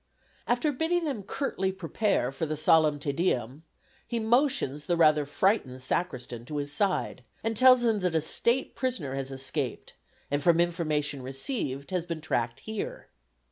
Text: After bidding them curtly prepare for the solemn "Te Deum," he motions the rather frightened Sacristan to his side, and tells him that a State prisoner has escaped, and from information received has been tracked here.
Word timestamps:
After 0.47 0.71
bidding 0.71 1.05
them 1.05 1.21
curtly 1.21 1.71
prepare 1.71 2.31
for 2.31 2.47
the 2.47 2.57
solemn 2.57 2.97
"Te 2.97 3.11
Deum," 3.11 3.61
he 4.07 4.19
motions 4.19 4.85
the 4.85 4.97
rather 4.97 5.27
frightened 5.27 5.79
Sacristan 5.79 6.43
to 6.45 6.57
his 6.57 6.73
side, 6.73 7.23
and 7.43 7.55
tells 7.55 7.83
him 7.83 7.99
that 7.99 8.15
a 8.15 8.21
State 8.21 8.73
prisoner 8.75 9.13
has 9.13 9.29
escaped, 9.29 9.93
and 10.31 10.41
from 10.41 10.59
information 10.59 11.21
received 11.21 11.91
has 11.91 12.07
been 12.07 12.19
tracked 12.19 12.61
here. 12.61 13.09